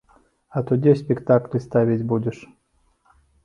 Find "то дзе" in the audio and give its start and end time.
0.69-0.93